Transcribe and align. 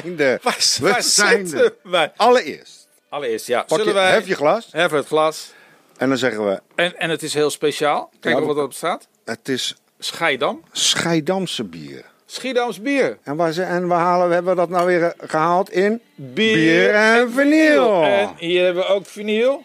zijn 0.00 0.18
er. 0.20 0.38
Waar, 0.42 0.56
We 0.80 0.88
waar 0.88 1.02
zijn 1.02 1.54
er. 1.54 1.74
wij? 1.82 2.12
Allereerst, 2.16 2.88
Allereerst, 3.08 3.46
ja. 3.46 3.58
pak 3.62 3.68
je, 3.68 3.76
Zullen 3.84 3.94
wij 3.94 4.10
hef 4.10 4.26
je 4.26 4.34
glas 4.34 4.68
Even 4.72 4.96
het 4.96 5.06
glas. 5.06 5.52
en 5.96 6.08
dan 6.08 6.18
zeggen 6.18 6.46
we, 6.48 6.60
En, 6.74 6.98
en 6.98 7.10
het 7.10 7.22
is 7.22 7.34
heel 7.34 7.50
speciaal. 7.50 8.10
Kijk 8.20 8.38
Ja, 8.38 8.44
wat 8.44 8.56
erop 8.56 8.72
staat. 8.72 9.08
het 9.24 9.48
is 9.48 9.76
Scheidam. 9.98 10.62
Scheidamse 10.72 11.64
bier. 11.64 12.04
Schiedams 12.26 12.80
bier. 12.80 13.18
En 13.22 13.36
waar, 13.36 13.52
ze, 13.52 13.62
en 13.62 13.86
waar 13.86 14.00
halen 14.00 14.28
we, 14.28 14.34
hebben 14.34 14.52
we 14.54 14.60
dat 14.60 14.68
nou 14.68 14.86
weer 14.86 15.14
gehaald? 15.18 15.70
In 15.70 16.00
Bier, 16.14 16.54
bier 16.54 16.94
en 16.94 17.32
vinyl. 17.32 18.02
En 18.02 18.30
hier 18.36 18.64
hebben 18.64 18.82
we 18.82 18.88
ook 18.88 19.06
vinyl. 19.06 19.62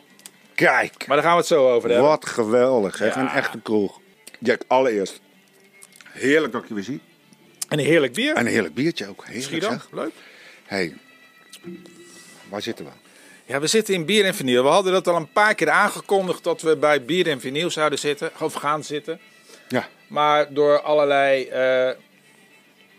Kijk, 0.55 1.07
Maar 1.07 1.15
daar 1.17 1.25
gaan 1.25 1.33
we 1.33 1.39
het 1.39 1.47
zo 1.47 1.69
over 1.73 1.89
hebben. 1.89 2.07
wat 2.07 2.25
geweldig. 2.25 2.95
Zeg. 2.95 3.15
Ja. 3.15 3.21
Een 3.21 3.27
echte 3.29 3.59
kroeg. 3.61 3.99
Jack, 4.39 4.61
allereerst, 4.67 5.19
heerlijk 6.11 6.53
dat 6.53 6.61
ik 6.61 6.67
je 6.67 6.73
weer 6.73 6.83
zie. 6.83 7.01
En 7.67 7.79
een 7.79 7.85
heerlijk 7.85 8.13
bier. 8.13 8.35
En 8.35 8.45
een 8.45 8.51
heerlijk 8.51 8.73
biertje 8.73 9.07
ook. 9.07 9.23
Heerlijk 9.25 9.45
Schiedam. 9.45 9.71
zeg. 9.71 9.87
Leuk. 9.91 10.11
hey, 10.65 10.93
waar 12.49 12.61
zitten 12.61 12.85
we? 12.85 12.91
Ja, 13.45 13.59
we 13.59 13.67
zitten 13.67 13.93
in 13.93 14.05
bier 14.05 14.25
en 14.25 14.35
vinyl. 14.35 14.63
We 14.63 14.69
hadden 14.69 14.93
dat 14.93 15.07
al 15.07 15.15
een 15.15 15.31
paar 15.31 15.55
keer 15.55 15.69
aangekondigd 15.69 16.43
dat 16.43 16.61
we 16.61 16.77
bij 16.77 17.05
bier 17.05 17.27
en 17.27 17.39
vinyl 17.39 17.69
zouden 17.69 17.99
zitten. 17.99 18.31
Of 18.39 18.53
gaan 18.53 18.83
zitten. 18.83 19.19
Ja, 19.67 19.87
Maar 20.07 20.53
door 20.53 20.81
allerlei 20.81 21.43
eh, 21.47 21.89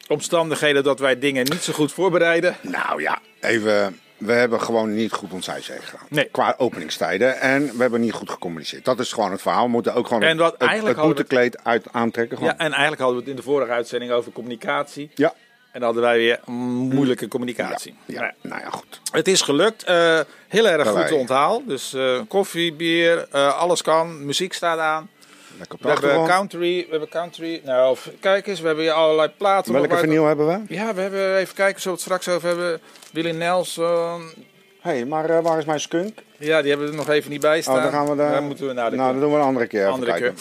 omstandigheden 0.08 0.82
dat 0.84 0.98
wij 0.98 1.18
dingen 1.18 1.44
niet 1.50 1.62
zo 1.62 1.72
goed 1.72 1.92
voorbereiden. 1.92 2.56
nou 2.60 3.02
ja, 3.02 3.20
even. 3.40 4.00
We 4.18 4.32
hebben 4.32 4.60
gewoon 4.60 4.94
niet 4.94 5.12
goed 5.12 5.32
ons 5.32 5.48
ijzer 5.48 5.82
gedaan. 5.82 6.06
Nee. 6.08 6.24
Qua 6.24 6.54
openingstijden. 6.58 7.40
En 7.40 7.62
we 7.76 7.80
hebben 7.80 8.00
niet 8.00 8.12
goed 8.12 8.30
gecommuniceerd. 8.30 8.84
Dat 8.84 8.98
is 9.00 9.12
gewoon 9.12 9.30
het 9.30 9.42
verhaal. 9.42 9.64
We 9.64 9.70
moeten 9.70 9.94
ook 9.94 10.06
gewoon 10.06 10.22
En 10.22 10.28
het, 10.28 10.38
wat 10.38 10.54
het, 10.58 10.86
het 10.86 10.96
boetekleed 10.96 11.64
uit 11.64 11.86
aantrekken. 11.92 12.36
Gewoon. 12.36 12.52
Ja, 12.52 12.58
en 12.58 12.70
eigenlijk 12.72 13.00
hadden 13.00 13.16
we 13.18 13.22
het 13.22 13.30
in 13.30 13.36
de 13.44 13.50
vorige 13.50 13.72
uitzending 13.72 14.12
over 14.12 14.32
communicatie. 14.32 15.10
Ja. 15.14 15.34
En 15.72 15.80
dan 15.80 15.82
hadden 15.82 16.02
wij 16.02 16.16
weer 16.18 16.40
moeilijke 16.52 17.28
communicatie. 17.28 17.94
Ja, 18.04 18.20
Nou, 18.20 18.32
nou 18.40 18.60
ja, 18.60 18.70
goed. 18.70 19.00
Het 19.12 19.28
is 19.28 19.42
gelukt. 19.42 19.82
eh, 19.82 20.20
heel 20.48 20.68
erg 20.68 20.88
goed 20.88 21.12
onthaal. 21.12 21.62
Dus 21.66 21.92
eh, 21.94 22.20
koffie, 22.28 22.72
bier, 22.72 23.28
eh, 23.30 23.58
alles 23.58 23.82
kan. 23.82 24.26
Muziek 24.26 24.52
staat 24.52 24.78
aan. 24.78 25.10
Lekker 25.58 25.78
We 25.80 25.88
hebben 25.88 26.26
country. 26.26 26.84
We 26.84 26.90
hebben 26.90 27.08
country. 27.08 27.60
Nou, 27.64 27.90
of- 27.90 28.10
kijk 28.20 28.46
eens. 28.46 28.60
We 28.60 28.66
hebben 28.66 28.84
hier 28.84 28.92
allerlei 28.92 29.28
platen. 29.36 29.72
Welke 29.72 29.96
vinyl 29.96 30.26
hebben 30.26 30.46
we? 30.46 30.74
Ja, 30.74 30.94
we 30.94 31.00
hebben 31.00 31.36
even 31.36 31.54
kijken. 31.54 31.80
Zullen 31.80 31.98
we 31.98 32.04
het 32.04 32.12
straks 32.20 32.36
over 32.36 32.48
hebben? 32.48 32.80
Willie 33.12 33.32
Nelson. 33.32 34.32
Hé, 34.80 34.90
hey, 34.90 35.04
maar 35.04 35.30
eh, 35.30 35.42
waar 35.42 35.58
is 35.58 35.64
mijn 35.64 35.80
skunk? 35.80 36.18
Ja, 36.38 36.60
die 36.60 36.70
hebben 36.70 36.88
er 36.88 36.94
nog 36.94 37.08
even 37.08 37.30
niet 37.30 37.40
bij 37.40 37.62
staan. 37.62 37.76
Oh, 37.76 37.82
dan 37.82 37.92
gaan 37.92 38.08
we 38.08 38.16
daar. 38.16 38.30
Daar 38.32 38.42
moeten 38.42 38.66
we 38.66 38.72
naar 38.72 38.90
de 38.90 38.96
Nou, 38.96 39.12
dat 39.12 39.20
doen 39.20 39.30
we 39.30 39.36
een 39.36 39.42
andere 39.44 39.66
keer. 39.66 39.86
Andere 39.86 40.14
keer. 40.14 40.32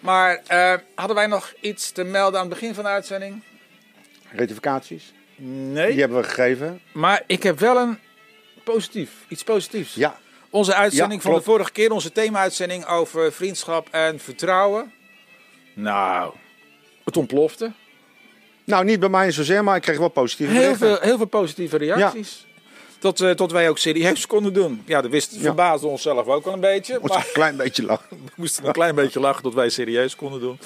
Maar 0.00 0.40
eh, 0.46 0.74
hadden 0.94 1.16
wij 1.16 1.26
nog 1.26 1.52
iets 1.60 1.90
te 1.90 2.04
melden 2.04 2.40
aan 2.40 2.46
het 2.46 2.54
begin 2.58 2.74
van 2.74 2.84
de 2.84 2.90
uitzending? 2.90 3.42
Rectificaties. 4.32 5.12
Nee. 5.36 5.90
Die 5.90 6.00
hebben 6.00 6.18
we 6.18 6.24
gegeven. 6.24 6.80
Maar 6.92 7.22
ik 7.26 7.42
heb 7.42 7.58
wel 7.58 7.76
een 7.76 7.98
positief. 8.64 9.10
Iets 9.28 9.44
positiefs. 9.44 9.94
Ja. 9.94 10.18
Onze 10.56 10.74
uitzending 10.74 11.22
Ja, 11.22 11.28
van 11.28 11.38
de 11.38 11.44
vorige 11.44 11.72
keer, 11.72 11.90
onze 11.92 12.12
thema-uitzending 12.12 12.86
over 12.86 13.32
vriendschap 13.32 13.88
en 13.90 14.20
vertrouwen. 14.20 14.92
Nou, 15.74 16.34
het 17.04 17.16
ontplofte. 17.16 17.72
Nou, 18.64 18.84
niet 18.84 19.00
bij 19.00 19.08
mij 19.08 19.30
zozeer, 19.30 19.64
maar 19.64 19.76
ik 19.76 19.82
kreeg 19.82 19.98
wel 19.98 20.08
positieve 20.08 20.52
Heel 20.52 20.76
veel, 20.76 20.98
heel 21.00 21.16
veel 21.16 21.26
positieve 21.26 21.76
reacties. 21.76 22.46
Tot, 22.98 23.20
eh, 23.20 23.30
tot 23.30 23.52
wij 23.52 23.68
ook 23.68 23.78
serieus 23.78 24.26
konden 24.26 24.52
doen. 24.52 24.82
Ja, 24.86 25.00
dat 25.00 25.10
wist, 25.10 25.36
verbaasde 25.38 25.86
onszelf 25.86 26.26
ook 26.26 26.44
wel 26.44 26.54
een 26.54 26.60
beetje. 26.60 26.98
Moet 27.00 27.08
Maar 27.10 27.18
een 27.18 27.32
klein 27.32 27.56
beetje 27.56 27.82
lachen. 27.84 28.08
we 28.24 28.30
moesten 28.34 28.66
een 28.66 28.72
klein 28.72 28.94
beetje 28.94 29.20
lachen 29.20 29.42
tot 29.42 29.54
wij 29.54 29.68
serieus 29.68 30.16
konden 30.16 30.40
doen. 30.40 30.58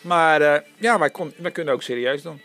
Maar 0.00 0.40
eh, 0.40 0.60
ja, 0.76 0.98
wij, 0.98 1.10
kon, 1.10 1.32
wij 1.36 1.50
kunnen 1.50 1.74
ook 1.74 1.82
serieus 1.82 2.22
doen. 2.22 2.40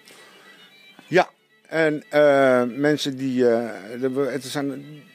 Ja, 1.08 1.30
en 1.68 2.04
eh, 2.10 2.64
mensen 2.68 3.18
die. 3.18 3.46
er 3.46 4.14
we- 4.14 5.13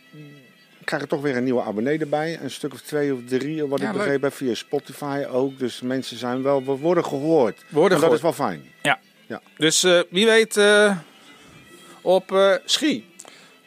zijn, 0.88 1.00
krijgen 1.00 1.08
toch 1.08 1.20
weer 1.20 1.36
een 1.36 1.44
nieuwe 1.44 1.62
abonnee 1.62 1.98
erbij. 1.98 2.38
Een 2.42 2.50
stuk 2.50 2.72
of 2.72 2.80
twee 2.80 3.14
of 3.14 3.18
drie, 3.26 3.66
wat 3.66 3.80
Ja, 3.80 3.86
ik 3.86 3.92
leuk. 3.92 4.02
begrepen 4.02 4.28
heb, 4.28 4.36
via 4.36 4.54
Spotify 4.54 5.24
ook. 5.30 5.58
Dus 5.58 5.80
mensen 5.80 6.16
zijn 6.16 6.42
wel, 6.42 6.64
we 6.64 6.72
worden 6.72 7.04
gehoord. 7.04 7.64
Worden 7.68 7.98
en 7.98 8.04
dat 8.04 8.12
is 8.12 8.20
wel 8.20 8.32
fijn. 8.32 8.62
Dus 9.56 9.84
eh, 9.84 10.00
wie 10.10 10.26
weet 10.26 10.56
eh, 10.56 10.96
op 12.02 12.32
eh 12.32 12.54
Schie 12.64 13.04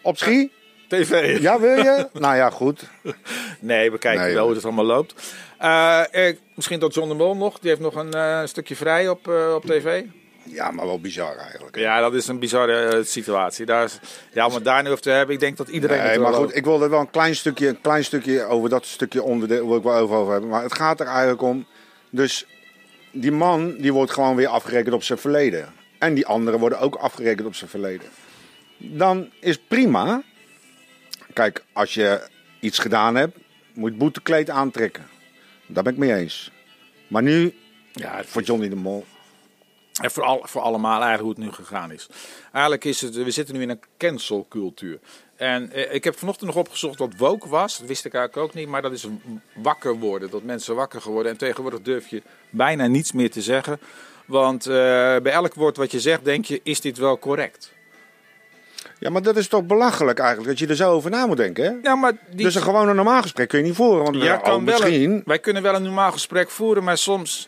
Op 0.01 0.17
ski? 0.17 0.51
TV. 0.87 1.41
Ja, 1.41 1.59
wil 1.59 1.77
je? 1.77 2.07
nou 2.19 2.35
ja, 2.35 2.49
goed. 2.49 2.83
Nee, 3.59 3.91
we 3.91 3.97
kijken 3.97 4.23
Nee, 4.25 4.33
wel 4.33 4.45
hoe 4.45 4.55
het 4.55 4.63
allemaal 4.63 4.85
loopt. 4.85 5.33
Eh, 5.57 6.33
misschien 6.55 6.79
dat 6.79 6.93
John 6.93 7.09
de 7.09 7.15
Mol 7.15 7.35
nog. 7.35 7.59
Die 7.59 7.69
heeft 7.69 7.81
nog 7.81 7.95
een 7.95 8.47
stukje 8.47 8.75
vrij 8.75 9.09
op, 9.09 9.27
op 9.55 9.65
tv. 9.65 10.03
Ja, 10.44 10.72
maar 10.72 10.85
wel 10.85 11.00
bizar 11.00 11.35
eigenlijk. 11.38 11.75
Ja, 11.78 12.00
dat 12.00 12.13
is 12.13 12.28
een 12.28 12.40
bizarre 12.40 12.84
eh, 12.97 13.03
situatie. 13.03 13.66
Daar 13.66 13.84
is, 13.84 14.00
ja, 14.34 14.46
om 14.46 14.53
het 14.53 14.63
daar 14.63 14.84
nu 14.84 14.90
over 14.90 15.02
te 15.02 15.09
hebben. 15.09 15.35
Ik 15.35 15.41
denk 15.41 15.57
dat 15.57 15.69
iedereen 15.69 15.97
Nee, 15.97 16.07
het 16.07 16.16
wel 16.16 16.24
maar 16.25 16.34
goed, 16.34 16.44
over- 16.46 16.57
ik 16.57 16.63
wilde 16.66 16.88
wel 16.90 17.00
een 17.00 17.09
klein 17.09 17.35
stukje, 17.35 17.68
een 17.68 17.81
klein 17.81 18.03
stukje 18.03 18.44
over 18.44 18.69
dat 18.69 18.85
stukje 18.85 19.24
onderdeel 19.24 19.68
wil 19.68 19.78
ik 19.78 19.84
wel 19.84 19.96
over, 19.96 20.16
over 20.16 20.31
hebben. 20.31 20.50
Maar 20.50 20.63
het 20.63 20.75
gaat 20.75 21.00
er 21.00 21.06
eigenlijk 21.07 21.41
om. 21.41 21.66
Dus 22.09 22.46
die 23.12 23.31
man 23.31 23.75
die 23.78 23.94
wordt 23.94 24.12
gewoon 24.12 24.35
weer 24.35 24.47
afgerekend 24.47 24.94
op 24.94 25.03
zijn 25.03 25.19
verleden. 25.19 25.74
En 26.00 26.13
die 26.13 26.25
anderen 26.25 26.59
worden 26.59 26.80
ook 26.80 26.96
afgerekend 26.96 27.47
op 27.47 27.56
zijn 27.56 27.69
verleden. 27.69 28.07
Dan 28.78 29.30
is 29.40 29.57
prima. 29.59 30.22
Kijk, 31.34 31.63
als 31.74 31.94
je 31.94 32.28
iets 32.59 32.80
gedaan 32.80 33.16
hebt, 33.16 33.38
moet 33.74 33.91
je 33.91 33.97
boetekleed 33.97 34.50
aantrekken. 34.50 35.07
Daar 35.66 35.84
ben 35.84 35.94
ik 35.94 36.00
mee 36.00 36.13
eens. 36.13 36.51
Maar 37.07 37.22
nu, 37.24 37.53
Ja, 37.94 38.22
voor 38.25 38.41
Johnny 38.41 38.69
de 38.69 38.75
Mol. 38.75 39.06
En 40.02 40.12
voor, 40.12 40.24
al, 40.24 40.41
voor 40.44 40.62
allemaal 40.62 41.02
eigenlijk 41.02 41.22
hoe 41.22 41.29
het 41.29 41.40
nu 41.57 41.66
gegaan 41.66 41.91
is. 41.91 42.07
Eigenlijk 42.52 42.85
is 42.85 43.02
het, 43.02 43.16
we 43.16 43.31
zitten 43.31 43.56
nu 43.56 43.62
in 43.62 43.69
een 43.69 43.79
cancelcultuur. 43.97 45.00
En 45.35 45.72
eh, 45.72 45.94
ik 45.94 46.03
heb 46.03 46.18
vanochtend 46.18 46.47
nog 46.50 46.59
opgezocht 46.59 47.00
wat 47.00 47.13
woke 47.18 47.50
was. 47.50 47.78
Dat 47.78 47.88
wist 47.88 48.06
ik 48.06 48.13
eigenlijk 48.13 48.47
ook 48.47 48.53
niet. 48.56 48.68
Maar 48.68 48.81
dat 48.81 48.91
is 48.91 49.07
wakker 49.56 49.94
worden. 49.96 50.30
Dat 50.30 50.44
mensen 50.44 50.75
wakker 50.75 51.01
geworden. 51.01 51.31
En 51.31 51.38
tegenwoordig 51.38 51.81
durf 51.81 52.07
je 52.07 52.22
bijna 52.50 52.88
niets 52.88 53.12
meer 53.12 53.31
te 53.31 53.41
zeggen. 53.41 53.80
Want 54.25 54.66
eh, 54.66 54.74
bij 55.18 55.31
elk 55.31 55.53
woord 55.53 55.78
wat 55.78 55.91
je 55.91 56.00
zegt, 56.00 56.25
denk 56.25 56.46
je, 56.46 56.59
is 56.63 56.81
dit 56.81 56.97
wel 56.97 57.19
correct? 57.19 57.72
Ja, 59.00 59.09
maar 59.09 59.22
dat 59.22 59.38
is 59.38 59.47
toch 59.47 59.63
belachelijk 59.66 60.19
eigenlijk, 60.19 60.50
dat 60.50 60.59
je 60.59 60.68
er 60.68 60.75
zo 60.75 60.91
over 60.91 61.09
na 61.12 61.25
moet 61.25 61.38
denken, 61.38 61.63
hè? 61.63 61.72
Ja, 61.90 61.96
maar 61.96 62.12
die, 62.30 62.46
Dus 62.46 62.56
een 62.56 62.62
gewoon 62.62 62.90
een 62.90 62.96
normaal 62.96 63.22
gesprek 63.22 63.50
kun 63.50 63.59
je 63.59 63.66
niet 63.66 63.75
voeren. 63.75 64.03
Want 64.03 64.16
Ja, 64.16 64.35
oh, 64.35 64.44
kan 64.44 64.50
wel 64.50 64.57
een- 64.57 64.63
misschien... 64.63 65.22
wij 65.25 65.40
kunnen 65.40 65.62
wel 65.63 65.75
een 65.75 65.84
normaal 65.84 66.12
gesprek 66.12 66.50
voeren, 66.50 66.84
maar 66.84 66.97
soms 66.97 67.47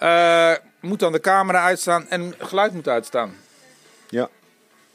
eh, 0.00 0.52
moet 0.80 0.98
dan 0.98 1.12
de 1.12 1.20
camera 1.20 1.64
uitstaan 1.64 2.08
en 2.08 2.34
geluid 2.38 2.72
moet 2.72 2.88
uitstaan. 2.88 3.34
Ja. 4.08 4.28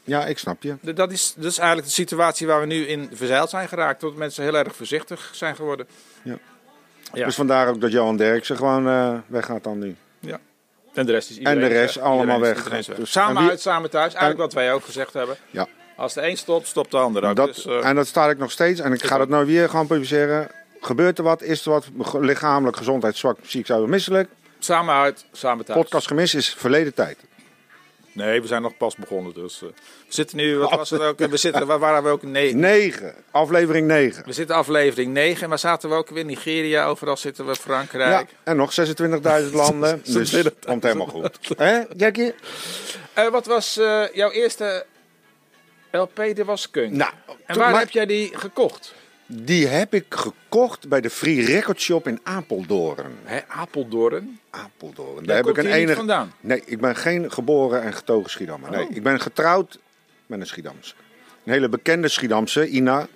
ja, 0.04 0.26
ik 0.26 0.38
snap 0.38 0.62
je. 0.62 0.74
Dat 0.80 1.12
is, 1.12 1.34
dat 1.36 1.50
is 1.50 1.58
eigenlijk 1.58 1.88
de 1.88 1.94
situatie 1.94 2.46
waar 2.46 2.60
we 2.60 2.66
nu 2.66 2.86
in 2.86 3.10
verzeild 3.12 3.50
zijn 3.50 3.68
geraakt. 3.68 4.00
Dat 4.00 4.14
mensen 4.14 4.42
heel 4.44 4.56
erg 4.56 4.76
voorzichtig 4.76 5.30
zijn 5.32 5.56
geworden. 5.56 5.86
Ja. 6.22 6.38
Ja. 7.12 7.24
Dus 7.24 7.34
vandaar 7.34 7.68
ook 7.68 7.80
dat 7.80 7.92
Johan 7.92 8.16
Derksen 8.16 8.56
gewoon 8.56 8.88
eh, 8.88 9.14
weggaat 9.26 9.64
dan 9.64 9.78
nu. 9.78 9.96
ja. 10.20 10.38
En 10.94 11.06
de 11.06 11.12
rest 11.12 11.30
is 11.30 11.38
iedereen. 11.38 11.62
En 11.62 11.68
de 11.68 11.74
rest 11.74 11.94
weg. 11.94 12.04
allemaal 12.04 12.36
Iedereen 12.44 12.70
weg. 12.70 12.84
Dus- 12.96 13.10
samen 13.12 13.42
wie- 13.42 13.50
uit, 13.50 13.60
samen 13.60 13.90
thuis. 13.90 14.12
Eigenlijk 14.12 14.38
wat 14.40 14.52
wij 14.52 14.72
ook 14.72 14.84
gezegd 14.84 15.12
hebben. 15.12 15.36
Ja. 15.50 15.66
Als 15.96 16.14
de 16.14 16.28
een 16.28 16.36
stopt, 16.36 16.66
stopt 16.66 16.90
de 16.90 16.96
ander 16.96 17.24
ook. 17.24 17.36
Dat, 17.36 17.54
dus, 17.54 17.66
eh, 17.66 17.86
en 17.86 17.94
dat 17.94 18.06
staat 18.06 18.30
ik 18.30 18.38
nog 18.38 18.50
steeds. 18.50 18.80
En 18.80 18.92
ik 18.92 19.04
ga 19.04 19.18
dat 19.18 19.28
nou 19.28 19.46
weer 19.46 19.68
gewoon 19.68 19.86
publiceren. 19.86 20.48
Gebeurt 20.80 21.18
er 21.18 21.24
wat? 21.24 21.42
Is 21.42 21.66
er 21.66 21.70
wat? 21.70 21.86
Lichamelijk, 22.20 22.76
gezondheid, 22.76 23.16
zwak, 23.16 23.38
ziek, 23.42 23.66
zou 23.66 23.88
misselijk. 23.88 24.28
Samen 24.58 24.94
uit, 24.94 25.24
samen 25.32 25.64
thuis. 25.64 25.78
Podcast 25.80 26.06
gemist 26.06 26.34
is 26.34 26.54
verleden 26.54 26.94
tijd. 26.94 27.18
Nee, 28.12 28.40
we 28.40 28.46
zijn 28.46 28.62
nog 28.62 28.76
pas 28.76 28.94
begonnen. 28.96 29.34
Dus, 29.34 29.62
eh, 29.62 29.68
we 29.68 29.74
zitten 30.08 30.36
nu, 30.36 30.58
wat 30.58 30.70
was 30.70 30.90
het 30.90 31.00
ook? 31.00 31.18
We 31.30 31.36
zitten, 31.36 31.66
waar 31.66 31.78
waren 31.78 32.02
we 32.02 32.08
ook? 32.08 32.22
Nee, 32.22 32.54
9. 32.54 33.14
Aflevering 33.30 33.86
9. 33.86 34.24
We 34.24 34.32
zitten 34.32 34.56
aflevering 34.56 35.12
9. 35.12 35.42
En 35.42 35.48
waar 35.48 35.58
zaten 35.58 35.88
we 35.88 35.94
ook 35.94 36.08
weer? 36.10 36.24
Nigeria, 36.24 36.86
overal 36.86 37.16
zitten 37.16 37.44
we. 37.44 37.50
Ja, 37.50 37.56
Frankrijk. 37.56 38.30
en 38.44 38.56
nog 38.56 38.72
26.000 38.80 39.52
landen. 39.52 40.02
Dus 40.04 40.36
26.000. 40.36 40.42
komt 40.66 40.82
helemaal 40.82 41.06
goed. 41.06 41.38
Hè, 41.56 41.82
Jackie? 41.96 42.34
Eh, 43.12 43.28
wat 43.28 43.46
was 43.46 43.76
eh, 43.76 44.02
jouw 44.12 44.30
eerste 44.30 44.86
LP? 45.90 46.16
Dit 46.16 46.44
was 46.44 46.70
Kunk. 46.70 46.92
Nou, 46.92 47.12
en 47.46 47.58
waar 47.58 47.70
maar- 47.70 47.80
heb 47.80 47.90
jij 47.90 48.06
die 48.06 48.38
gekocht? 48.38 48.94
Die 49.26 49.66
heb 49.66 49.94
ik 49.94 50.04
gekocht 50.08 50.88
bij 50.88 51.00
de 51.00 51.10
Free 51.10 51.44
Record 51.44 51.80
Shop 51.80 52.06
in 52.08 52.20
Apeldoorn. 52.22 53.12
Hè, 53.24 53.40
Apeldoorn. 53.48 54.38
Apeldoorn. 54.50 55.14
Daar 55.14 55.24
Daar 55.26 55.36
heb 55.36 55.46
ik 55.46 55.56
een 55.56 55.72
enige. 55.72 55.96
vandaan. 55.96 56.32
Nee, 56.40 56.62
ik 56.66 56.80
ben 56.80 56.96
geen 56.96 57.32
geboren 57.32 57.82
en 57.82 57.92
getogen 57.94 58.30
Schiedammer. 58.30 58.70
Nee, 58.70 58.84
Oh. 58.88 58.96
ik 58.96 59.02
ben 59.02 59.20
getrouwd 59.20 59.78
met 60.26 60.40
een 60.40 60.46
Schiedamse. 60.46 60.94
Een 61.44 61.52
hele 61.52 61.68
bekende 61.68 62.08
Schiedamse, 62.08 62.68
Ina. 62.68 63.06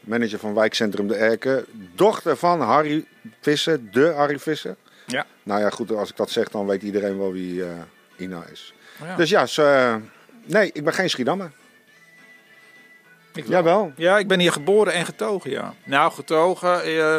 Manager 0.00 0.38
van 0.38 0.54
wijkcentrum 0.54 1.06
De 1.08 1.14
Erken. 1.16 1.64
Dochter 1.94 2.36
van 2.36 2.60
Harry 2.60 3.04
Visser, 3.40 3.90
de 3.90 4.12
Harry 4.16 4.38
Visser. 4.38 4.76
Ja. 5.06 5.26
Nou 5.42 5.60
ja, 5.60 5.70
goed, 5.70 5.90
als 5.90 6.10
ik 6.10 6.16
dat 6.16 6.30
zeg, 6.30 6.48
dan 6.48 6.66
weet 6.66 6.82
iedereen 6.82 7.18
wel 7.18 7.32
wie 7.32 7.64
eh, 7.64 7.70
Ina 8.16 8.44
is. 8.52 8.74
Ja. 9.04 9.16
Dus 9.16 9.30
ja, 9.30 9.46
ze, 9.46 9.62
eh, 9.62 9.96
nee, 10.44 10.70
ik 10.72 10.84
ben 10.84 10.92
geen 10.94 11.10
Schiedammer. 11.10 11.50
Ik 13.34 13.48
Jawel. 13.48 13.92
Ja, 13.96 14.18
ik 14.18 14.28
ben 14.28 14.40
hier 14.40 14.52
geboren 14.52 14.92
en 14.92 15.04
getogen, 15.04 15.50
ja. 15.50 15.74
Nou, 15.84 16.12
getogen. 16.12 16.82
eh, 16.82 17.16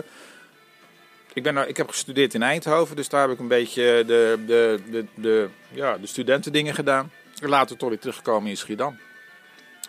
ik, 1.34 1.44
ben, 1.44 1.70
ik 1.70 1.78
heb 1.78 1.90
gestudeerd 1.90 2.34
in 2.34 2.44
Eindhoven, 2.44 2.96
dus 2.96 3.10
daar 3.10 3.22
heb 3.22 3.32
ik 3.32 3.40
een 3.40 3.48
beetje 3.48 4.04
de, 4.08 4.44
de, 4.46 4.80
de, 4.92 5.06
de, 5.16 5.50
ja, 5.72 5.98
de 5.98 6.08
studentendingen 6.08 6.74
gedaan. 6.74 7.12
Later 7.42 7.78
toch 7.78 7.90
weer 7.90 8.00
teruggekomen 8.00 8.50
in 8.50 8.58
Schiedam. 8.58 9.00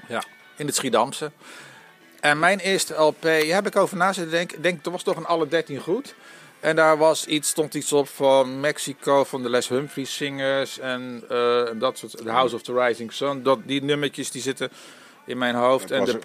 Ja, 0.09 0.23
in 0.57 0.67
het 0.67 0.75
Schiedamse. 0.75 1.31
En 2.21 2.39
mijn 2.39 2.59
eerste 2.59 2.95
LP, 2.95 3.23
hier 3.23 3.55
heb 3.55 3.67
ik 3.67 3.77
over 3.77 3.97
na 3.97 4.13
zitten 4.13 4.33
denken. 4.33 4.63
Denk, 4.63 4.87
er 4.87 4.91
was 4.91 5.03
toch 5.03 5.17
een 5.17 5.27
alle 5.27 5.49
13 5.49 5.79
goed. 5.81 6.15
En 6.61 6.77
daar 6.77 6.99
was 6.99 7.27
iets, 7.27 7.49
stond 7.49 7.75
iets 7.75 7.93
op 7.93 8.09
van 8.09 8.61
Mexico, 8.61 9.25
van 9.25 9.43
de 9.43 9.51
Les 9.51 9.69
Humphries 9.69 10.15
Singers. 10.15 10.79
En 10.79 11.23
eh, 11.29 11.65
dat 11.75 11.99
soort, 11.99 12.17
The 12.17 12.31
House 12.31 12.55
of 12.55 12.63
the 12.63 12.73
Rising 12.73 13.13
Sun. 13.13 13.43
Dat, 13.43 13.59
die 13.65 13.83
nummertjes 13.83 14.31
die 14.31 14.43
zitten 14.43 14.71
in 15.27 15.39
mijn 15.39 15.55
hoofd. 15.55 15.91
En 15.91 16.05
de, 16.05 16.19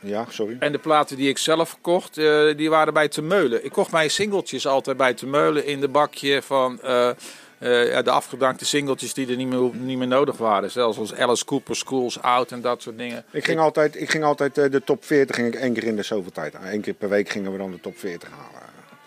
Ja, 0.00 0.24
sorry. 0.28 0.56
en 0.58 0.72
de 0.72 0.78
platen 0.78 1.16
die 1.16 1.28
ik 1.28 1.38
zelf 1.38 1.78
kocht, 1.80 2.18
eh, 2.18 2.56
die 2.56 2.70
waren 2.70 2.92
bij 2.92 3.08
Te 3.08 3.22
Meulen. 3.22 3.64
Ik 3.64 3.72
kocht 3.72 3.92
mijn 3.92 4.10
singeltjes 4.10 4.66
altijd 4.66 4.96
bij 4.96 5.14
Te 5.14 5.26
Meulen 5.26 5.66
in 5.66 5.80
de 5.80 5.88
bakje 5.88 6.42
van 6.42 6.80
eh, 6.82 7.08
eh, 7.08 8.04
de 8.04 8.10
afgedankte 8.10 8.64
singeltjes 8.64 9.14
die 9.14 9.28
er 9.28 9.36
niet 9.36 9.48
meer, 9.48 9.70
niet 9.72 9.98
meer 9.98 10.06
nodig 10.06 10.36
waren. 10.36 10.70
Zelfs 10.70 10.98
als 10.98 11.14
Alice 11.14 11.44
Cooper, 11.44 11.76
Schools 11.76 12.20
Out 12.22 12.52
en 12.52 12.60
dat 12.60 12.82
soort 12.82 12.98
dingen. 12.98 13.24
Ik 13.30 13.44
ging 13.44 13.58
altijd, 13.58 14.00
ik 14.00 14.10
ging 14.10 14.24
altijd 14.24 14.54
de 14.54 14.82
top 14.84 15.04
40 15.04 15.36
ging 15.36 15.54
ik 15.54 15.60
één 15.60 15.72
keer 15.72 15.84
in 15.84 15.96
de 15.96 16.02
zoveel 16.02 16.32
tijd 16.32 16.54
aan. 16.54 16.66
Eén 16.66 16.80
keer 16.80 16.94
per 16.94 17.08
week 17.08 17.28
gingen 17.28 17.52
we 17.52 17.58
dan 17.58 17.70
de 17.70 17.80
top 17.80 17.98
40 17.98 18.28
halen. 18.30 18.55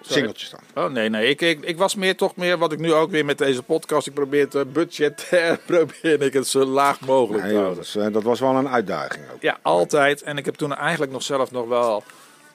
Singeltjes 0.01 0.50
dan. 0.50 0.84
Oh 0.86 0.92
nee, 0.92 1.10
nee. 1.10 1.30
Ik, 1.30 1.42
ik, 1.42 1.63
ik 1.63 1.78
was 1.78 1.96
meer 1.96 2.16
toch 2.16 2.36
meer 2.36 2.57
wat 2.57 2.72
ik 2.72 2.80
nu 2.80 2.94
ook 2.94 3.12
weer 3.12 3.25
met 3.25 3.38
deze 3.38 3.63
podcast. 3.63 4.07
Ik 4.07 4.13
probeer 4.13 4.48
het 4.51 4.74
budgetair 4.74 5.57
probeer 5.66 6.22
ik 6.22 6.34
het 6.34 6.48
zo 6.48 6.63
laag 6.66 7.00
mogelijk 7.00 7.44
Nee, 7.44 7.54
te 7.54 7.60
houden. 7.60 7.86
eh, 8.06 8.13
dat 8.13 8.24
was 8.24 8.40
wel 8.40 8.56
een 8.56 8.69
uitdaging 8.69 9.24
ook. 9.34 9.42
Ja, 9.42 9.57
altijd. 9.62 10.22
En 10.22 10.38
ik 10.38 10.46
heb 10.46 10.56
toen 10.56 10.75
eigenlijk 10.75 11.12
nog 11.12 11.24
zelf 11.24 11.51
nog 11.51 11.68
wel 11.68 12.04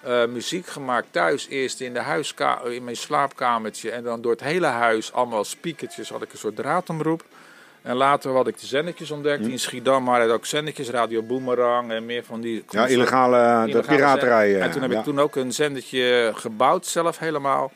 eh, 0.00 0.26
muziek 0.26 0.66
gemaakt 0.66 1.06
thuis. 1.10 1.46
Eerst 1.48 1.80
in, 1.80 1.92
de 1.94 2.00
huiska 2.00 2.60
in 2.62 2.84
mijn 2.84 2.96
slaapkamertje. 2.96 3.90
En 3.90 4.02
dan 4.02 4.20
door 4.22 4.32
het 4.32 4.40
hele 4.40 4.66
huis 4.66 5.12
allemaal 5.12 5.44
speakertjes 5.44 6.08
had 6.08 6.22
ik 6.22 6.32
een 6.32 6.38
soort 6.38 6.56
draadomroep. 6.56 7.24
En 7.84 7.96
later 7.96 8.32
had 8.32 8.46
ik 8.48 8.60
de 8.60 8.66
zendertjes 8.66 9.10
ontdekt. 9.10 9.44
Hm. 9.44 9.50
In 9.50 9.58
Schiedam 9.58 10.04
waren 10.04 10.28
er 10.28 10.32
ook 10.34 10.46
zendertjes. 10.46 10.88
Radio 10.90 11.22
Boomerang 11.22 11.92
en 11.92 12.06
meer 12.06 12.24
van 12.24 12.40
die... 12.40 12.64
Ja, 12.68 12.86
illegale, 12.86 13.36
eh, 13.36 13.62
de 13.62 13.68
illegale 13.70 13.96
piraterij. 13.96 14.54
eh, 14.56 14.64
En 14.64 14.70
toen 14.70 14.82
heb 14.82 14.90
ja. 14.90 14.98
ik 14.98 15.04
toen 15.04 15.20
ook 15.20 15.36
een 15.36 15.52
zendertje 15.52 16.32
gebouwd 16.34 16.86
zelf 16.86 17.18
helemaal. 17.18 17.72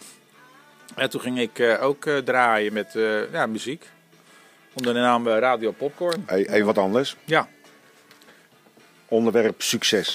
En 0.95 1.11
toen 1.11 1.21
ging 1.21 1.39
ik 1.41 1.59
eh, 1.59 1.83
ook 1.83 2.05
draaien 2.25 2.73
met 2.73 2.97
ja, 3.33 3.47
muziek. 3.47 3.89
Onder 4.73 4.95
de 4.95 5.01
naam 5.01 5.29
Radio 5.29 5.71
Popcorn. 5.71 6.23
Hey, 6.27 6.47
hey, 6.51 6.65
wat 6.65 6.79
anders. 6.79 7.17
Ja, 7.25 7.49
Onderwerp 9.09 9.63
succes. 9.63 10.15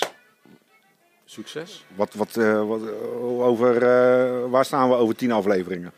Succes. 1.33 1.85
Wat, 1.95 2.13
wat, 2.13 2.35
eh, 2.37 2.67
wat, 2.67 2.81
eh, 2.81 3.23
over, 3.41 3.75
eh, 3.75 4.49
waar 4.49 4.65
staan 4.65 4.89
we 4.89 4.95
over 4.95 5.15
tien 5.15 5.31
afleveringen? 5.31 5.91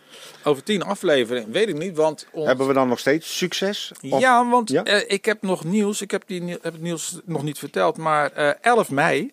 Over 0.44 0.64
tien 0.64 0.84
afleveringen, 0.84 1.52
weet 1.52 1.68
ik 1.70 1.78
niet, 1.78 1.96
want... 1.96 2.28
ons- 2.32 2.46
Hebben 2.48 2.68
we 2.68 2.74
dan 2.74 2.88
nog 2.88 3.00
steeds 3.00 3.38
succes? 3.38 3.92
Of- 4.10 4.20
Ja, 4.20 4.50
want 4.50 4.70
Ja? 4.70 4.84
ik 5.08 5.26
heb 5.26 5.42
nog 5.42 5.64
nieuws. 5.64 6.02
Ik 6.02 6.12
heb, 6.12 6.24
die, 6.26 6.44
heb 6.50 6.64
het 6.64 6.82
nieuws 6.82 7.20
nog 7.26 7.44
niet 7.44 7.60
verteld. 7.60 7.98
Maar 7.98 8.32
eh 8.32 8.52
11 8.62 8.90
mei, 8.92 9.32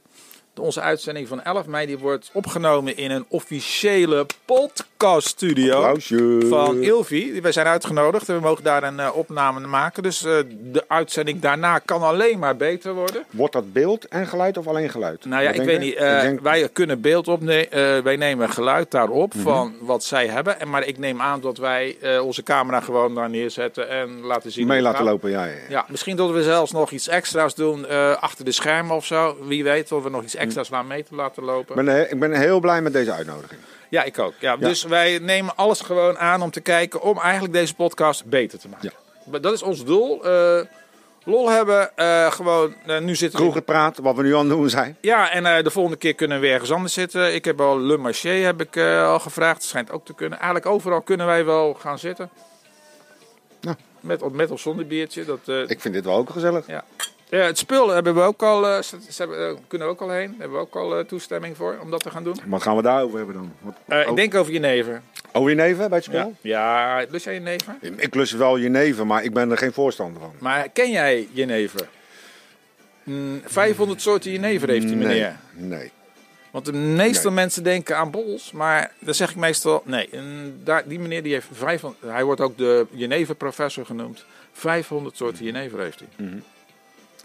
de- 0.55 0.61
onze 0.63 0.81
uitzending 0.81 1.29
van 1.29 1.43
11 1.43 1.67
mei, 1.67 1.87
die 1.87 1.99
wordt 1.99 2.31
opgenomen 2.33 2.97
in 2.97 3.11
een 3.11 3.25
officiële 3.29 4.27
Applausje. 5.03 6.39
Van 6.49 6.83
Ilvi. 6.83 7.41
Wij 7.41 7.53
zijn 7.53 7.67
uitgenodigd 7.67 8.29
en 8.29 8.35
we 8.35 8.41
mogen 8.41 8.65
daar 8.65 8.83
een 8.83 9.01
eh, 9.01 9.17
opname 9.17 9.67
maken. 9.67 10.03
Dus 10.03 10.25
eh, 10.25 10.37
de 10.73 10.85
uitzending 10.89 11.41
daarna 11.41 11.79
kan 11.79 12.03
alleen 12.03 12.39
maar 12.39 12.57
beter 12.57 12.95
worden. 12.95 13.25
Wordt 13.31 13.53
dat 13.53 13.73
beeld 13.73 14.09
en 14.09 14.27
geluid 14.27 14.57
of 14.57 14.67
alleen 14.67 14.89
geluid? 14.91 15.25
Nou 15.25 15.43
ja, 15.43 15.51
Wat 15.51 15.59
ik 15.61 15.67
weet 15.67 15.81
niet. 15.81 15.95
eh, 15.95 16.15
Ik 16.17 16.21
denk- 16.23 16.41
Wij 16.41 16.69
kunnen 16.73 17.01
beeld 17.01 17.29
opnemen. 17.29 18.05
wij 18.05 18.17
nemen 18.17 18.51
geluid 18.51 18.91
daarop 18.91 19.35
Mhm. 19.35 19.43
van 19.43 19.75
wat 19.81 20.05
zij 20.05 20.27
hebben. 20.27 20.61
En, 20.61 20.71
maar 20.71 20.87
ik 20.87 20.99
neem 20.99 21.21
aan 21.21 21.41
dat 21.41 21.59
wij 21.59 21.97
onze 22.23 22.43
camera 22.43 22.81
gewoon 22.81 23.15
daar 23.15 23.31
neerzetten 23.31 23.89
en 23.89 24.21
laten 24.21 24.53
zien. 24.53 24.67
mee 24.67 24.81
laten 24.81 25.05
lopen, 25.05 25.31
ja. 25.31 25.45
ja. 25.45 25.53
Ja, 25.69 25.85
misschien 25.89 26.17
dat 26.17 26.31
we 26.31 26.43
zelfs 26.43 26.73
nog 26.73 26.91
iets 26.91 27.09
extra's 27.09 27.55
doen 27.55 27.89
achter 28.21 28.45
de 28.45 28.53
schermen 28.53 28.97
of 28.97 29.07
zo. 29.07 29.37
Wie 29.47 29.65
weet 29.65 29.93
of 29.93 30.03
we 30.03 30.11
nog 30.11 30.23
iets 30.23 30.35
extra's 30.35 30.73
aan 30.73 30.87
mee 30.87 31.05
te 31.05 31.15
laten 31.15 31.43
lopen. 31.45 31.79
Ik 31.79 31.85
ben, 31.85 32.11
ik 32.11 32.19
ben 32.21 32.33
heel 32.33 32.61
blij 32.61 32.83
met 32.83 32.93
deze 32.93 33.13
uitnodiging. 33.13 33.61
Ja, 33.89 34.03
ik 34.03 34.19
ook. 34.19 34.33
Ja, 34.39 34.57
Dus 34.57 34.85
wij 34.93 35.19
nemen 35.19 35.57
alles 35.57 35.81
gewoon 35.81 36.19
aan 36.19 36.43
om 36.43 36.51
te 36.51 36.61
kijken 36.61 37.03
om 37.03 37.19
eigenlijk 37.19 37.53
deze 37.55 37.75
podcast 37.75 38.25
beter 38.25 38.59
te 38.59 38.69
maken. 38.69 38.93
Maar 39.31 39.41
Dat 39.41 39.53
is 39.53 39.63
ons 39.63 39.85
doel. 39.85 40.25
Eh, 40.25 40.61
lol 41.25 41.51
hebben. 41.51 41.97
eh, 41.97 42.33
gewoon, 42.33 42.75
eh, 42.87 42.99
nu 43.01 43.15
zitten 43.17 43.53
we... 43.53 43.61
Praat, 43.61 43.99
wat 43.99 44.17
we 44.17 44.23
nu 44.23 44.35
aan 44.37 44.49
het 44.49 44.57
doen 44.57 44.71
zijn. 44.71 44.97
Ja, 45.01 45.31
en 45.31 45.47
eh, 45.47 45.65
de 45.65 45.71
volgende 45.71 45.99
keer 45.99 46.15
kunnen 46.15 46.41
we 46.41 46.49
ergens 46.49 46.71
anders 46.73 46.93
zitten. 46.95 47.35
Ik 47.35 47.45
heb 47.45 47.61
al 47.61 47.81
Le 47.81 47.97
Marché 47.97 48.29
heb 48.31 48.61
ik, 48.61 48.77
eh, 48.77 49.07
al 49.09 49.19
gevraagd. 49.19 49.55
Het 49.57 49.65
schijnt 49.65 49.91
ook 49.91 50.05
te 50.05 50.15
kunnen. 50.15 50.37
Eigenlijk 50.39 50.67
overal 50.67 51.01
kunnen 51.01 51.27
wij 51.27 51.45
wel 51.45 51.75
gaan 51.75 51.99
zitten. 51.99 52.31
Nou. 53.61 53.77
Met, 54.01 54.23
of- 54.23 54.33
met 54.33 54.51
of 54.51 54.61
zonder 54.61 54.87
biertje. 54.87 55.25
Dat, 55.25 55.39
eh, 55.47 55.61
Ik 55.71 55.81
vind 55.81 55.95
dit 55.95 56.05
wel 56.05 56.17
ook 56.17 56.31
gezellig. 56.31 56.67
Ja. 56.67 56.85
Ja, 57.33 57.39
het 57.39 57.59
spul 57.59 57.89
hebben 57.89 58.15
we 58.15 58.21
ook 58.21 58.43
al, 58.43 58.67
eh, 58.69 58.83
ze, 58.83 58.97
ze 59.11 59.23
hebben, 59.23 59.49
eh, 59.49 59.55
kunnen 59.69 59.87
we 59.89 59.93
ook 59.93 60.01
al 60.01 60.11
heen. 60.11 60.29
Daar 60.31 60.39
hebben 60.39 60.59
we 60.59 60.65
ook 60.65 60.75
al 60.77 60.99
eh, 60.99 61.05
toestemming 61.05 61.57
voor 61.57 61.79
om 61.83 61.91
dat 61.91 62.03
te 62.03 62.11
gaan 62.11 62.25
doen. 62.25 62.37
Wat 62.47 62.63
gaan 62.63 62.77
we 62.77 62.83
daarover 62.83 63.17
hebben 63.17 63.35
dan? 63.35 63.53
Wat, 63.61 63.75
Eh, 63.87 63.99
oh, 63.99 64.09
Ik 64.11 64.17
denk 64.17 64.35
over 64.35 64.53
jenever. 64.53 65.03
oh, 65.33 65.49
jenever 65.49 65.89
bij 65.89 65.99
het 65.99 66.07
Ja. 66.07 66.13
spel? 66.21 66.35
ja, 66.41 67.05
lust 67.09 67.25
jij 67.25 67.35
jenever? 67.35 67.75
Ik 67.97 68.15
lust 68.15 68.33
wel 68.33 68.59
jenever, 68.59 69.07
maar 69.07 69.25
ik 69.25 69.33
ben 69.33 69.51
er 69.51 69.59
geen 69.59 69.73
voorstander 69.73 70.21
van. 70.21 70.33
Maar 70.39 70.69
ken 70.69 70.91
jij 70.91 71.29
jenever? 71.33 71.89
Mm, 73.03 73.43
500 73.45 74.03
soorten 74.03 74.31
jenever 74.33 74.69
heeft 74.69 74.87
die 74.87 74.97
meneer. 74.97 75.37
Nee, 75.55 75.69
nee. 75.79 75.91
Want 76.51 76.65
de 76.65 76.73
meeste 76.73 77.27
Nee. 77.27 77.35
mensen 77.35 77.63
denken 77.63 77.97
aan 77.97 78.11
bols, 78.11 78.53
maar 78.53 78.93
dan 78.99 79.15
zeg 79.15 79.31
ik 79.31 79.37
meestal 79.37 79.83
nee. 79.85 80.09
En 80.11 80.61
daar, 80.65 80.83
die 80.89 80.99
meneer 81.01 81.23
die 81.23 81.33
heeft 81.33 81.49
500, 81.53 82.03
hij 82.13 82.25
wordt 82.25 82.41
ook 82.41 82.57
de 82.59 82.87
jenever 82.91 83.35
professor 83.35 83.87
genoemd. 83.87 84.25
500 84.53 85.17
soorten 85.17 85.45
jenever 85.45 85.79
heeft 85.81 86.03
hij. 86.17 86.29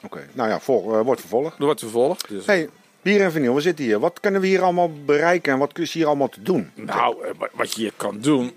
Oké, 0.03 0.27
nou 0.33 0.49
ja, 0.49 0.59
vol, 0.59 0.94
eh, 0.97 1.01
wordt 1.01 1.19
vervolgd. 1.21 1.57
Er 1.59 1.65
wordt 1.65 1.79
vervolgd. 1.79 2.27
Dus. 2.29 2.45
hey, 2.45 2.69
bier 3.01 3.21
en 3.21 3.31
vinyl, 3.31 3.55
we 3.55 3.61
zitten 3.61 3.85
hier. 3.85 3.99
Wat 3.99 4.19
kunnen 4.19 4.41
we 4.41 4.47
hier 4.47 4.61
allemaal 4.61 4.91
bereiken 5.05 5.53
en 5.53 5.59
wat 5.59 5.79
is 5.79 5.94
hier 5.94 6.05
allemaal 6.05 6.29
te 6.29 6.41
doen? 6.41 6.71
Nou, 6.75 7.25
eh, 7.25 7.31
wa- 7.38 7.49
wat 7.53 7.73
je 7.73 7.81
hier 7.81 7.94
kan 7.97 8.19
doen. 8.19 8.51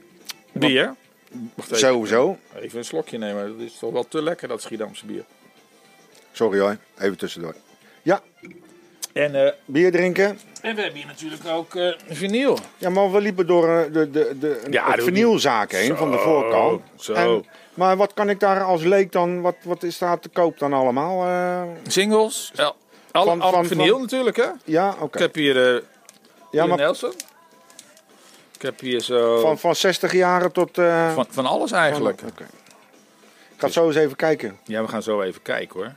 Bier. 0.52 0.94
Wacht 1.54 1.69
even. 1.72 1.78
Sowieso. 1.88 2.37
Even 2.60 2.78
een 2.78 2.84
slokje 2.84 3.19
nemen. 3.19 3.58
Dat 3.58 3.66
is 3.66 3.78
toch 3.78 3.92
wel 3.92 4.08
te 4.08 4.22
lekker, 4.22 4.48
dat 4.48 4.62
Schiedamse 4.62 5.06
bier. 5.06 5.25
Sorry 6.32 6.58
hoor, 6.60 6.76
even 6.98 7.16
tussendoor. 7.19 7.54
Ja, 8.02 8.20
En, 9.12 9.46
eh, 9.46 9.52
bier 9.64 9.92
drinken. 9.92 10.38
en 10.62 10.74
we 10.74 10.81
hebben 10.82 10.98
hier 11.00 11.06
natuurlijk 11.06 11.46
ook 11.46 11.74
eh 11.74 11.93
vinyl. 12.08 12.58
Ja, 12.79 12.90
maar 12.90 13.12
we 13.12 13.20
liepen 13.20 13.46
door 13.46 13.69
eh, 13.69 13.93
de, 13.93 14.10
de, 14.10 14.36
de, 14.40 14.62
Ja, 14.70 14.93
vernielzaak 14.96 15.72
heen 15.72 15.86
Zo, 15.86 15.94
van 15.94 16.10
de 16.10 16.19
voorkant. 16.19 16.82
zo. 16.96 17.12
En- 17.12 17.44
maar 17.74 17.96
wat 17.96 18.14
kan 18.14 18.31
ik 18.31 18.40
daar 18.40 18.62
als 18.62 18.82
leek 18.82 19.12
dan, 19.12 19.40
wat, 19.40 19.55
wat 19.62 19.82
is 19.82 19.98
daar 19.98 20.19
te 20.19 20.29
koop 20.29 20.58
dan 20.58 20.72
allemaal? 20.72 21.24
eh? 21.26 21.62
Singles. 21.86 22.50
Ja, 22.55 22.72
al, 23.12 23.24
Van- 23.24 23.40
al 23.40 23.50
van- 23.52 23.67
vinyl 23.67 23.93
van- 23.93 24.00
natuurlijk, 24.00 24.36
hè? 24.36 24.48
ja, 24.64 24.94
oké. 25.00 25.17
Ik 25.17 25.22
heb 25.24 25.34
hier 25.34 25.74
eh 25.74 25.82
Ja, 26.50 26.67
maar 26.67 26.79
Nelson. 26.79 27.12
Ik 28.55 28.62
heb 28.67 28.81
hier 28.81 29.00
zo... 29.00 29.40
van, 29.40 29.58
van 29.58 29.74
60 29.76 30.12
jaren 30.12 30.52
tot... 30.52 30.79
eh, 30.79 31.14
van, 31.14 31.26
van 31.31 31.46
alles 31.46 31.72
eigenlijk. 31.72 32.20
Oké. 32.31 32.43
Ik 33.55 33.60
ga 33.67 33.69
zo 33.69 33.86
eens 33.86 33.96
even 33.96 34.17
kijken. 34.17 34.58
Ja, 34.64 34.82
we 34.82 34.88
gaan 34.88 35.02
zo 35.02 35.22
even 35.22 35.43
kijken 35.43 35.81
hoor. 35.81 35.93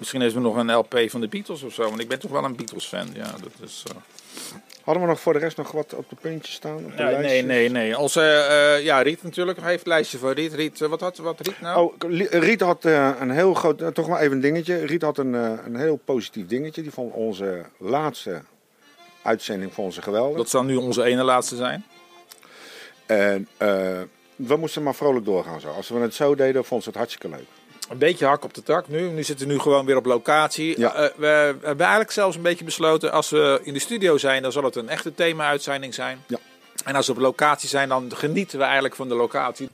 Misschien 0.00 0.20
heeft 0.20 0.34
we 0.34 0.40
nog 0.40 0.56
een 0.56 0.72
LP 0.74 0.98
van 1.06 1.20
de 1.20 1.28
Beatles 1.28 1.62
of 1.62 1.72
zo. 1.74 1.82
Want 1.82 2.00
ik 2.00 2.08
ben 2.08 2.18
toch 2.18 2.30
wel 2.30 2.44
een 2.44 2.56
Beatles 2.56 2.86
fan. 2.86 3.08
Ja, 3.14 3.30
dat 3.42 3.68
is... 3.68 3.84
eh, 3.88 3.96
Hadden 4.82 5.02
we 5.02 5.08
nog 5.08 5.20
voor 5.20 5.32
de 5.32 5.38
rest 5.38 5.56
nog 5.56 5.72
wat 5.72 5.94
op 5.94 6.08
de 6.08 6.16
puntjes 6.20 6.54
staan? 6.54 6.76
Op 6.76 6.96
de 6.96 7.02
nee, 7.02 7.12
lijstjes? 7.12 7.44
nee, 7.44 7.68
nee. 7.68 7.94
Als, 7.94 8.16
eh, 8.16 8.74
eh, 8.76 8.84
ja, 8.84 9.02
Riet 9.02 9.22
natuurlijk. 9.22 9.56
Nog 9.58 9.66
even 9.66 9.78
het 9.78 9.86
lijstje 9.86 10.18
van 10.18 10.30
Riet. 10.30 10.52
Riet, 10.54 10.78
wat 10.78 11.00
had 11.00 11.16
wat 11.16 11.40
Riet 11.40 11.60
nou? 11.60 11.78
Oh, 11.84 11.94
Riet 12.30 12.60
had 12.60 12.84
een 12.84 13.30
heel 13.30 13.54
groot, 13.54 13.94
toch 13.94 14.06
wel 14.06 14.18
even 14.18 14.32
een 14.32 14.40
dingetje. 14.40 14.74
Riet 14.86 15.02
had 15.02 15.18
een, 15.18 15.32
een 15.32 15.76
heel 15.76 15.96
positief 16.04 16.46
dingetje. 16.46 16.82
Die 16.82 16.90
vond 16.90 17.14
onze 17.14 17.64
laatste 17.78 18.42
uitzending 19.22 19.74
vond 19.74 19.94
ze 19.94 20.02
geweldig. 20.02 20.36
Dat 20.36 20.48
zal 20.50 20.62
nu 20.64 20.76
onze 20.76 21.02
ene 21.04 21.22
laatste 21.22 21.56
zijn. 21.56 21.84
En 23.06 23.48
we 24.36 24.56
moesten 24.58 24.82
maar 24.82 24.94
vrolijk 24.94 25.24
doorgaan 25.24 25.60
zo. 25.60 25.68
Als 25.68 25.88
we 25.88 25.98
het 25.98 26.14
zo 26.14 26.34
deden, 26.34 26.64
vond 26.64 26.82
ze 26.82 26.88
het 26.88 26.98
hartstikke 26.98 27.28
leuk. 27.36 27.46
Een 27.90 27.98
beetje 27.98 28.26
hak 28.26 28.44
op 28.44 28.54
de 28.54 28.62
tak 28.62 28.88
nu. 28.88 29.08
Nu 29.08 29.22
zitten 29.22 29.46
we 29.46 29.52
nu 29.52 29.58
gewoon 29.58 29.86
weer 29.86 29.96
op 29.96 30.04
locatie. 30.06 30.80
Ja. 30.80 30.94
Eh, 30.94 31.08
we 31.16 31.26
hebben 31.62 31.78
eigenlijk 31.80 32.10
zelfs 32.10 32.36
een 32.36 32.42
beetje 32.42 32.64
besloten... 32.64 33.12
als 33.12 33.30
we 33.30 33.60
in 33.62 33.72
de 33.72 33.78
studio 33.78 34.18
zijn, 34.18 34.42
dan 34.42 34.52
zal 34.52 34.64
het 34.64 34.76
een 34.76 34.88
echte 34.88 35.14
thema-uitzending 35.14 35.94
zijn. 35.94 36.24
Ja. 36.26 36.38
En 36.84 36.94
als 36.94 37.06
we 37.06 37.12
op 37.12 37.18
locatie 37.18 37.68
zijn, 37.68 37.88
dan 37.88 38.10
genieten 38.14 38.58
we 38.58 38.64
eigenlijk 38.64 38.94
van 38.94 39.08
de 39.08 39.14
locatie. 39.14 39.68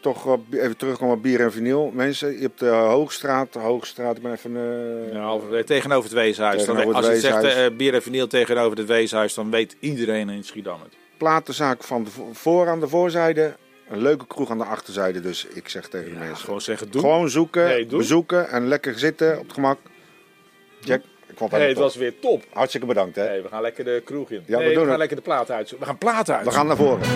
Toch 0.00 0.26
eh, 0.26 0.62
even 0.62 0.76
terugkomen 0.76 1.14
op 1.16 1.22
bier 1.22 1.40
en 1.40 1.52
vinyl. 1.52 1.90
Mensen, 1.94 2.32
je 2.32 2.40
hebt 2.40 2.58
de 2.58 2.66
Hoogstraat. 2.68 3.52
De 3.52 3.58
Hoogstraat, 3.58 4.16
ik 4.16 4.22
ben 4.22 4.32
even... 4.32 4.56
eh, 4.56 5.12
Ja, 5.12 5.36
eh, 5.52 5.62
tegenover 5.64 6.04
het 6.04 6.12
Weeshuis. 6.12 6.64
Dan, 6.64 6.76
het 6.76 6.94
als 6.94 7.06
je 7.06 7.20
zegt 7.20 7.44
eh, 7.44 7.66
bier 7.76 7.94
en 7.94 8.02
vinyl 8.02 8.26
tegenover 8.26 8.78
het 8.78 8.86
Weeshuis, 8.86 9.34
dan 9.34 9.50
weet 9.50 9.76
iedereen 9.80 10.28
in 10.28 10.44
Schiedam 10.44 10.80
het. 10.82 10.92
platenzaak 11.18 11.82
van 11.84 12.04
de 12.04 12.10
voor 12.32 12.68
aan 12.68 12.80
de 12.80 12.88
voorzijde. 12.88 13.54
Een 13.90 14.02
leuke 14.02 14.26
kroeg 14.26 14.50
aan 14.50 14.58
de 14.58 14.64
achterzijde. 14.64 15.20
Dus 15.20 15.46
ik 15.46 15.68
zeg 15.68 15.88
tegen 15.88 16.12
de 16.12 16.18
mensen. 16.18 16.44
gewoon 16.44 16.60
zeggen, 16.60 16.90
doen. 16.90 17.00
Gewoon 17.00 17.30
zoeken, 17.30 17.64
Nee, 17.64 17.86
doen. 17.86 17.98
bezoeken 17.98 18.48
en 18.48 18.68
lekker 18.68 18.98
zitten 18.98 19.38
op 19.38 19.44
het 19.44 19.52
gemak. 19.52 19.78
Jack, 20.80 21.00
ik 21.26 21.36
vond 21.36 21.50
het, 21.50 21.60
Hey, 21.60 21.68
het 21.68 21.78
was 21.78 21.96
weer 21.96 22.18
top. 22.20 22.44
Hartstikke 22.52 22.86
bedankt 22.86 23.16
hè. 23.16 23.22
Hey, 23.22 23.42
we 23.42 23.48
gaan 23.48 23.62
lekker 23.62 23.84
de 23.84 24.02
kroeg 24.04 24.30
in. 24.30 24.42
Ja, 24.46 24.58
we 24.58 24.64
nee, 24.64 24.78
we, 24.78 24.86
gaan 24.86 24.98
lekker 24.98 25.16
de 25.16 25.22
platen 25.22 25.54
uit. 25.54 25.70
We 25.78 25.84
gaan 25.84 25.98
platen 25.98 26.36
uit. 26.36 26.44
We 26.44 26.50
gaan 26.52 26.66
naar 26.66 26.76
voren. 26.76 27.08